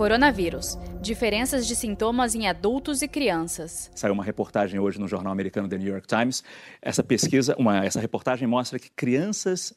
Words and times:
Coronavírus. 0.00 0.78
Diferenças 1.02 1.66
de 1.66 1.76
sintomas 1.76 2.34
em 2.34 2.48
adultos 2.48 3.02
e 3.02 3.06
crianças. 3.06 3.90
Saiu 3.94 4.14
uma 4.14 4.24
reportagem 4.24 4.80
hoje 4.80 4.98
no 4.98 5.06
jornal 5.06 5.30
americano 5.30 5.68
The 5.68 5.76
New 5.76 5.92
York 5.92 6.06
Times. 6.06 6.42
Essa 6.80 7.04
pesquisa, 7.04 7.54
uma, 7.58 7.84
essa 7.84 8.00
reportagem 8.00 8.48
mostra 8.48 8.78
que 8.78 8.88
crianças 8.88 9.74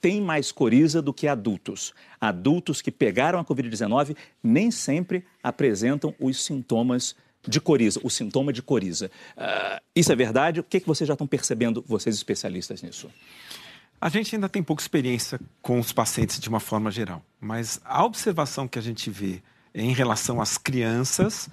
têm 0.00 0.20
mais 0.20 0.50
coriza 0.50 1.00
do 1.00 1.14
que 1.14 1.28
adultos. 1.28 1.94
Adultos 2.20 2.82
que 2.82 2.90
pegaram 2.90 3.38
a 3.38 3.44
Covid-19 3.44 4.16
nem 4.42 4.72
sempre 4.72 5.24
apresentam 5.40 6.12
os 6.18 6.44
sintomas 6.44 7.14
de 7.46 7.60
coriza, 7.60 8.00
o 8.02 8.10
sintoma 8.10 8.52
de 8.52 8.62
coriza. 8.62 9.08
Uh, 9.36 9.80
isso 9.94 10.10
é 10.10 10.16
verdade? 10.16 10.58
O 10.58 10.64
que, 10.64 10.78
é 10.78 10.80
que 10.80 10.86
vocês 10.88 11.06
já 11.06 11.14
estão 11.14 11.28
percebendo, 11.28 11.84
vocês 11.86 12.16
especialistas 12.16 12.82
nisso? 12.82 13.08
A 14.00 14.08
gente 14.08 14.34
ainda 14.34 14.48
tem 14.48 14.64
pouca 14.64 14.82
experiência 14.82 15.38
com 15.62 15.78
os 15.78 15.92
pacientes 15.92 16.40
de 16.40 16.48
uma 16.48 16.58
forma 16.58 16.90
geral, 16.90 17.22
mas 17.40 17.80
a 17.84 18.04
observação 18.04 18.66
que 18.66 18.76
a 18.76 18.82
gente 18.82 19.08
vê 19.08 19.40
em 19.74 19.92
relação 19.92 20.40
às 20.40 20.58
crianças, 20.58 21.48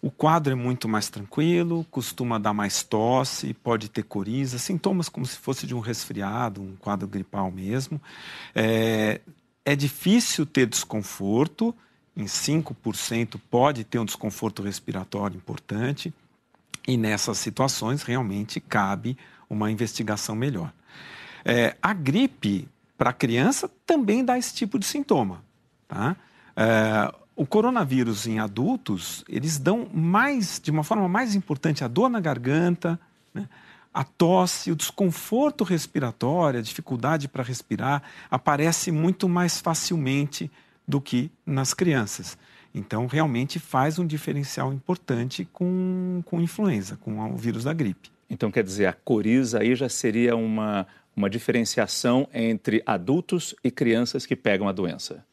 o 0.00 0.10
quadro 0.10 0.52
é 0.52 0.56
muito 0.56 0.88
mais 0.88 1.08
tranquilo, 1.08 1.86
costuma 1.90 2.38
dar 2.38 2.52
mais 2.52 2.82
tosse, 2.82 3.54
pode 3.54 3.88
ter 3.88 4.02
coriza, 4.02 4.58
sintomas 4.58 5.08
como 5.08 5.24
se 5.24 5.36
fosse 5.36 5.64
de 5.64 5.74
um 5.74 5.80
resfriado, 5.80 6.60
um 6.60 6.74
quadro 6.74 7.06
gripal 7.06 7.50
mesmo. 7.52 8.00
É, 8.52 9.20
é 9.64 9.76
difícil 9.76 10.44
ter 10.44 10.66
desconforto, 10.66 11.72
em 12.16 12.24
5% 12.24 13.40
pode 13.48 13.84
ter 13.84 14.00
um 14.00 14.04
desconforto 14.04 14.60
respiratório 14.60 15.36
importante, 15.36 16.12
e 16.86 16.96
nessas 16.96 17.38
situações 17.38 18.02
realmente 18.02 18.58
cabe 18.58 19.16
uma 19.48 19.70
investigação 19.70 20.34
melhor. 20.34 20.72
É, 21.44 21.76
a 21.80 21.92
gripe 21.92 22.68
para 22.98 23.12
criança 23.12 23.70
também 23.86 24.24
dá 24.24 24.36
esse 24.36 24.52
tipo 24.52 24.78
de 24.80 24.84
sintoma. 24.84 25.44
Tá? 25.86 26.16
É, 26.56 27.21
o 27.42 27.46
coronavírus 27.46 28.28
em 28.28 28.38
adultos, 28.38 29.24
eles 29.28 29.58
dão 29.58 29.88
mais, 29.92 30.60
de 30.62 30.70
uma 30.70 30.84
forma 30.84 31.08
mais 31.08 31.34
importante, 31.34 31.82
a 31.82 31.88
dor 31.88 32.08
na 32.08 32.20
garganta, 32.20 33.00
né? 33.34 33.48
a 33.92 34.04
tosse, 34.04 34.70
o 34.70 34.76
desconforto 34.76 35.64
respiratório, 35.64 36.60
a 36.60 36.62
dificuldade 36.62 37.26
para 37.26 37.42
respirar, 37.42 38.00
aparece 38.30 38.92
muito 38.92 39.28
mais 39.28 39.60
facilmente 39.60 40.48
do 40.86 41.00
que 41.00 41.32
nas 41.44 41.74
crianças. 41.74 42.38
Então, 42.72 43.06
realmente 43.06 43.58
faz 43.58 43.98
um 43.98 44.06
diferencial 44.06 44.72
importante 44.72 45.44
com, 45.52 46.22
com 46.24 46.40
influenza, 46.40 46.96
com 46.96 47.18
o 47.28 47.36
vírus 47.36 47.64
da 47.64 47.72
gripe. 47.72 48.08
Então, 48.30 48.52
quer 48.52 48.62
dizer, 48.62 48.86
a 48.86 48.92
coriza 48.92 49.58
aí 49.58 49.74
já 49.74 49.88
seria 49.88 50.36
uma, 50.36 50.86
uma 51.16 51.28
diferenciação 51.28 52.28
entre 52.32 52.84
adultos 52.86 53.52
e 53.64 53.70
crianças 53.70 54.24
que 54.24 54.36
pegam 54.36 54.68
a 54.68 54.72
doença? 54.72 55.24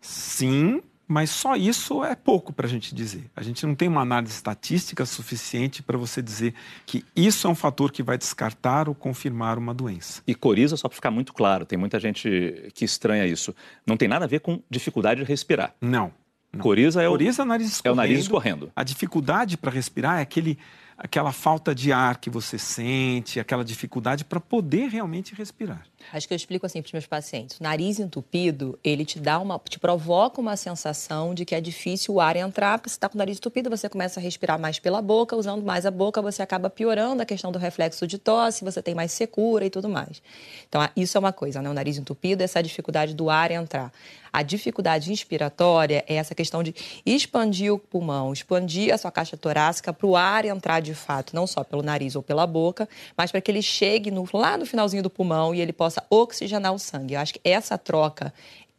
Sim, 0.00 0.80
mas 1.08 1.30
só 1.30 1.56
isso 1.56 2.02
é 2.02 2.14
pouco 2.14 2.52
para 2.52 2.66
a 2.66 2.68
gente 2.68 2.94
dizer. 2.94 3.30
A 3.36 3.42
gente 3.42 3.64
não 3.64 3.74
tem 3.74 3.88
uma 3.88 4.00
análise 4.00 4.32
estatística 4.32 5.06
suficiente 5.06 5.82
para 5.82 5.96
você 5.96 6.20
dizer 6.20 6.54
que 6.84 7.04
isso 7.14 7.46
é 7.46 7.50
um 7.50 7.54
fator 7.54 7.92
que 7.92 8.02
vai 8.02 8.18
descartar 8.18 8.88
ou 8.88 8.94
confirmar 8.94 9.58
uma 9.58 9.72
doença. 9.72 10.22
E 10.26 10.34
coriza, 10.34 10.76
só 10.76 10.88
para 10.88 10.96
ficar 10.96 11.10
muito 11.10 11.32
claro, 11.32 11.64
tem 11.64 11.78
muita 11.78 12.00
gente 12.00 12.70
que 12.74 12.84
estranha 12.84 13.24
isso. 13.26 13.54
Não 13.86 13.96
tem 13.96 14.08
nada 14.08 14.24
a 14.24 14.28
ver 14.28 14.40
com 14.40 14.60
dificuldade 14.68 15.20
de 15.20 15.26
respirar. 15.26 15.74
Não. 15.80 16.12
não. 16.52 16.60
Coriza 16.60 17.02
é 17.02 17.08
o, 17.08 17.12
coriza 17.12 17.42
é 17.42 17.44
o 17.44 17.48
nariz 17.48 17.68
escorrendo. 17.68 17.88
É 17.88 17.92
o 17.92 17.96
nariz 17.96 18.18
escorrendo. 18.20 18.72
A 18.74 18.82
dificuldade 18.82 19.56
para 19.56 19.70
respirar 19.70 20.18
é 20.18 20.22
aquele 20.22 20.58
aquela 20.96 21.32
falta 21.32 21.74
de 21.74 21.92
ar 21.92 22.18
que 22.18 22.30
você 22.30 22.58
sente, 22.58 23.38
aquela 23.38 23.64
dificuldade 23.64 24.24
para 24.24 24.40
poder 24.40 24.88
realmente 24.88 25.34
respirar. 25.34 25.86
Acho 26.12 26.28
que 26.28 26.34
eu 26.34 26.36
explico 26.36 26.64
assim 26.64 26.80
para 26.80 26.86
os 26.86 26.92
meus 26.92 27.06
pacientes. 27.06 27.58
O 27.58 27.62
nariz 27.62 27.98
entupido, 27.98 28.78
ele 28.82 29.04
te 29.04 29.18
dá 29.18 29.38
uma, 29.40 29.58
te 29.58 29.78
provoca 29.78 30.40
uma 30.40 30.56
sensação 30.56 31.34
de 31.34 31.44
que 31.44 31.54
é 31.54 31.60
difícil 31.60 32.14
o 32.14 32.20
ar 32.20 32.36
entrar, 32.36 32.78
porque 32.78 32.90
você 32.90 32.96
está 32.96 33.08
com 33.08 33.16
o 33.16 33.18
nariz 33.18 33.38
entupido, 33.38 33.68
você 33.68 33.88
começa 33.88 34.20
a 34.20 34.22
respirar 34.22 34.58
mais 34.58 34.78
pela 34.78 35.02
boca, 35.02 35.34
usando 35.36 35.64
mais 35.64 35.84
a 35.84 35.90
boca, 35.90 36.22
você 36.22 36.42
acaba 36.42 36.70
piorando 36.70 37.22
a 37.22 37.26
questão 37.26 37.50
do 37.50 37.58
reflexo 37.58 38.06
de 38.06 38.18
tosse, 38.18 38.64
você 38.64 38.80
tem 38.80 38.94
mais 38.94 39.12
secura 39.12 39.64
e 39.64 39.70
tudo 39.70 39.88
mais. 39.88 40.22
Então, 40.68 40.86
isso 40.96 41.16
é 41.16 41.20
uma 41.20 41.32
coisa, 41.32 41.60
né? 41.60 41.68
O 41.68 41.74
nariz 41.74 41.98
entupido, 41.98 42.42
essa 42.42 42.62
dificuldade 42.62 43.14
do 43.14 43.28
ar 43.28 43.50
entrar. 43.50 43.92
A 44.32 44.42
dificuldade 44.42 45.10
inspiratória 45.10 46.04
é 46.06 46.16
essa 46.16 46.34
questão 46.34 46.62
de 46.62 46.74
expandir 47.06 47.72
o 47.72 47.78
pulmão, 47.78 48.34
expandir 48.34 48.92
a 48.92 48.98
sua 48.98 49.10
caixa 49.10 49.34
torácica 49.34 49.94
para 49.94 50.06
o 50.06 50.14
ar 50.14 50.44
entrar 50.44 50.80
de 50.86 50.94
fato, 50.94 51.34
não 51.34 51.46
só 51.46 51.62
pelo 51.62 51.82
nariz 51.82 52.16
ou 52.16 52.22
pela 52.22 52.46
boca, 52.46 52.88
mas 53.16 53.30
para 53.30 53.40
que 53.40 53.50
ele 53.50 53.60
chegue 53.60 54.10
no, 54.10 54.26
lá 54.32 54.56
no 54.56 54.64
finalzinho 54.64 55.02
do 55.02 55.10
pulmão 55.10 55.54
e 55.54 55.60
ele 55.60 55.72
possa 55.72 56.02
oxigenar 56.08 56.72
o 56.72 56.78
sangue. 56.78 57.14
Eu 57.14 57.20
acho 57.20 57.34
que 57.34 57.40
essa 57.44 57.76
troca 57.76 58.32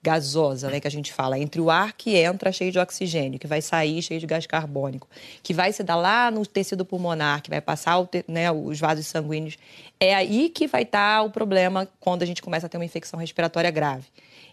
gasosa, 0.08 0.70
né, 0.70 0.80
que 0.80 0.88
a 0.88 0.92
gente 0.92 1.12
fala, 1.12 1.38
entre 1.38 1.60
o 1.60 1.70
ar 1.70 1.92
que 1.92 2.16
entra 2.16 2.50
cheio 2.50 2.72
de 2.72 2.80
oxigênio, 2.80 3.38
que 3.38 3.46
vai 3.46 3.62
sair 3.62 4.02
cheio 4.02 4.22
de 4.22 4.26
gás 4.26 4.48
carbônico, 4.48 5.06
que 5.44 5.54
vai 5.54 5.74
se 5.74 5.84
dar 5.84 5.98
lá 5.98 6.32
no 6.32 6.46
tecido 6.46 6.86
pulmonar, 6.86 7.42
que 7.42 7.50
vai 7.50 7.60
passar 7.60 8.02
te, 8.06 8.24
né, 8.26 8.50
os 8.50 8.80
vasos 8.80 9.06
sanguíneos, 9.06 9.58
é 10.00 10.16
aí 10.16 10.48
que 10.48 10.66
vai 10.66 10.84
estar 10.84 11.24
o 11.24 11.30
problema 11.30 11.90
quando 12.00 12.24
a 12.24 12.26
gente 12.26 12.42
começa 12.42 12.68
a 12.68 12.70
ter 12.70 12.78
uma 12.78 12.86
infecção 12.86 13.20
respiratória 13.20 13.70
grave. 13.70 14.06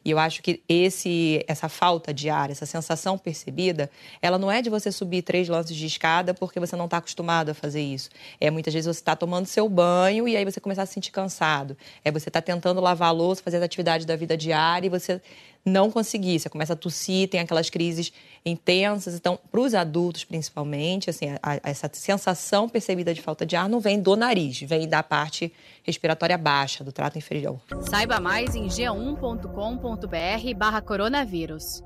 E 0.05 0.11
eu 0.11 0.19
acho 0.19 0.43
que 0.43 0.63
esse, 0.69 1.43
essa 1.49 1.69
falta 1.69 2.13
de 2.13 2.29
ar, 2.29 2.51
essa 2.51 2.67
sensação 2.67 3.17
percebida, 3.17 3.91
ela 4.21 4.37
não 4.37 4.53
é 4.53 4.61
de 4.61 4.69
você 4.69 4.93
subir 4.93 5.23
três 5.23 5.49
lances 5.49 5.75
de 5.75 5.87
escada 5.87 6.35
porque 6.35 6.61
você 6.61 6.77
não 6.77 6.85
está 6.85 6.99
acostumado 6.99 7.49
a 7.51 7.55
fazer 7.55 7.81
isso. 7.81 8.11
É 8.39 8.51
muitas 8.51 8.75
vezes 8.75 8.87
você 8.87 9.01
está 9.01 9.17
tomando 9.17 9.47
seu 9.47 9.67
banho 9.67 10.29
e 10.29 10.37
aí 10.37 10.45
você 10.45 10.61
começa 10.61 10.83
a 10.83 10.87
se 10.87 10.93
sentir 10.93 11.11
cansado. 11.11 11.75
É 12.05 12.11
você 12.11 12.29
está 12.29 12.43
tentando 12.43 12.83
lavar 12.83 13.09
a 13.09 13.13
louça, 13.13 13.43
fazer 13.43 13.57
as 13.57 13.63
atividades 13.63 14.05
da 14.05 14.15
vida 14.15 14.37
diária 14.37 14.87
e 14.87 14.91
você 14.91 15.23
não 15.65 15.91
conseguir. 15.91 16.39
Você 16.39 16.49
começa 16.49 16.75
a 16.75 16.77
tossir, 16.77 17.29
tem 17.29 17.41
aquelas 17.41 17.71
crises 17.71 18.13
intensas. 18.45 19.15
Então, 19.15 19.39
para 19.51 19.61
os 19.61 19.75
adultos, 19.75 20.25
principalmente, 20.25 21.09
assim, 21.11 21.31
a, 21.31 21.39
a, 21.43 21.61
essa 21.71 21.89
sensação 21.93 22.69
percebida 22.69 23.15
de 23.15 23.23
falta 23.23 23.47
de 23.47 23.57
ar 23.57 23.69
não 23.69 23.81
vem 23.81 24.01
do 24.01 24.15
nariz, 24.17 24.61
vem 24.61 24.89
da 24.89 25.03
parte 25.03 25.53
respiratória 25.83 26.37
baixa, 26.37 26.85
do 26.85 26.93
trato 26.93 27.17
inferior. 27.17 27.61
Saiba 27.89 28.21
mais 28.21 28.55
em 28.55 28.67
g1.com.br 28.67 30.55
barra 30.57 30.83
coronavírus. 30.83 31.83